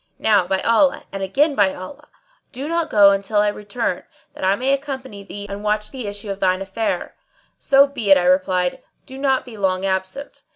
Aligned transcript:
Now 0.17 0.47
by 0.47 0.57
Allah! 0.61 1.03
and 1.11 1.21
again 1.21 1.53
by 1.53 1.75
Allah! 1.75 2.07
do 2.51 2.67
not 2.67 2.89
go 2.89 3.15
till 3.21 3.37
I 3.41 3.49
return, 3.49 4.03
that 4.33 4.43
I 4.43 4.55
may 4.55 4.73
accompany 4.73 5.23
thee 5.23 5.45
and 5.47 5.63
watch 5.63 5.91
the 5.91 6.07
issue 6.07 6.31
of 6.31 6.39
thine 6.39 6.59
affair." 6.63 7.15
"So 7.59 7.85
be 7.85 8.09
it," 8.09 8.17
I 8.17 8.23
replied, 8.25 8.81
"do 9.05 9.19
not 9.19 9.45
be 9.45 9.57
long 9.57 9.85
absent." 9.85 10.41